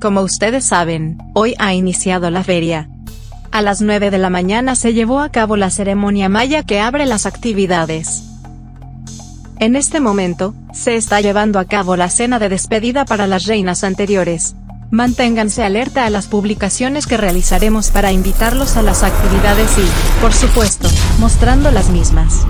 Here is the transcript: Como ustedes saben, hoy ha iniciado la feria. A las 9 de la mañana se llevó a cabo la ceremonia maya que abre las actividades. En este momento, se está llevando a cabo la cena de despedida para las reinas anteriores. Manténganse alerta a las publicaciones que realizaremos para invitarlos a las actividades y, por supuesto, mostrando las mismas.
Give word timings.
Como 0.00 0.20
ustedes 0.20 0.64
saben, 0.64 1.18
hoy 1.34 1.56
ha 1.58 1.74
iniciado 1.74 2.30
la 2.30 2.44
feria. 2.44 2.88
A 3.50 3.62
las 3.62 3.80
9 3.80 4.12
de 4.12 4.18
la 4.18 4.30
mañana 4.30 4.76
se 4.76 4.94
llevó 4.94 5.18
a 5.18 5.30
cabo 5.30 5.56
la 5.56 5.70
ceremonia 5.70 6.28
maya 6.28 6.62
que 6.62 6.78
abre 6.78 7.04
las 7.04 7.26
actividades. 7.26 8.22
En 9.58 9.74
este 9.74 9.98
momento, 9.98 10.54
se 10.72 10.94
está 10.94 11.20
llevando 11.20 11.58
a 11.58 11.64
cabo 11.64 11.96
la 11.96 12.10
cena 12.10 12.38
de 12.38 12.48
despedida 12.48 13.04
para 13.06 13.26
las 13.26 13.46
reinas 13.46 13.82
anteriores. 13.82 14.54
Manténganse 14.92 15.64
alerta 15.64 16.06
a 16.06 16.10
las 16.10 16.28
publicaciones 16.28 17.08
que 17.08 17.16
realizaremos 17.16 17.90
para 17.90 18.12
invitarlos 18.12 18.76
a 18.76 18.82
las 18.82 19.02
actividades 19.02 19.76
y, 19.78 20.20
por 20.20 20.32
supuesto, 20.32 20.88
mostrando 21.18 21.72
las 21.72 21.90
mismas. 21.90 22.46